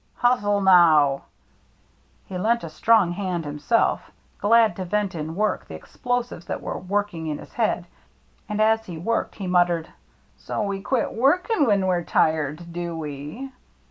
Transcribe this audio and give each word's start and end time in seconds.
Hustle, 0.15 0.61
now!" 0.61 1.25
He 2.25 2.35
lent 2.35 2.63
a 2.63 2.71
strong 2.71 3.11
hand 3.11 3.45
himself, 3.45 4.09
glad 4.39 4.75
to 4.77 4.83
vent 4.85 5.13
in 5.13 5.35
work 5.35 5.67
the 5.67 5.75
explosives 5.75 6.47
that 6.47 6.59
were 6.59 6.79
working 6.79 7.27
in 7.27 7.37
his 7.37 7.53
head; 7.53 7.85
and 8.49 8.59
as 8.59 8.83
he 8.87 8.97
worked 8.97 9.35
he 9.35 9.45
muttered, 9.45 9.89
"So 10.37 10.63
we 10.63 10.81
quit 10.81 11.13
workin' 11.13 11.67
when 11.67 11.85
we're 11.85 12.01
tired, 12.03 12.73
do 12.73 12.97
we 12.97 13.51